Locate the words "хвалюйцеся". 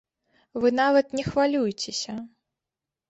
1.29-2.17